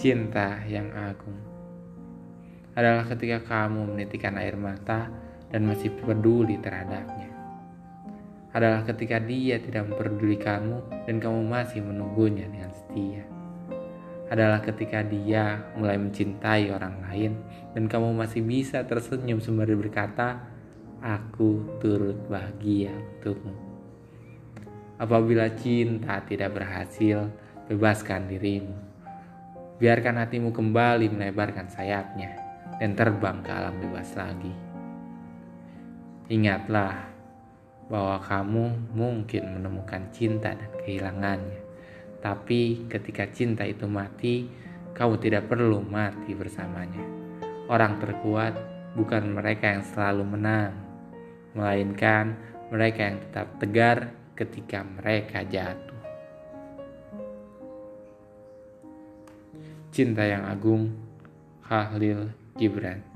[0.00, 1.36] Cinta yang agung
[2.72, 5.12] adalah ketika kamu menitikan air mata
[5.52, 7.28] dan masih peduli terhadapnya.
[8.56, 13.28] Adalah ketika dia tidak memperdulikanmu dan kamu masih menunggunya dengan setia.
[14.32, 17.36] Adalah ketika dia mulai mencintai orang lain
[17.76, 20.48] dan kamu masih bisa tersenyum sembari berkata,
[21.04, 23.52] "Aku turut bahagia untukmu."
[24.96, 27.28] Apabila cinta tidak berhasil,
[27.68, 28.89] bebaskan dirimu
[29.80, 32.36] Biarkan hatimu kembali melebarkan sayapnya
[32.76, 34.52] dan terbang ke alam bebas lagi.
[36.28, 37.08] Ingatlah
[37.88, 41.64] bahwa kamu mungkin menemukan cinta dan kehilangannya.
[42.20, 44.52] Tapi ketika cinta itu mati,
[44.92, 47.00] kamu tidak perlu mati bersamanya.
[47.64, 48.60] Orang terkuat
[48.92, 50.76] bukan mereka yang selalu menang,
[51.56, 52.36] melainkan
[52.68, 55.89] mereka yang tetap tegar ketika mereka jatuh.
[59.90, 60.94] Cinta yang Agung
[61.66, 63.09] Khalil Gibran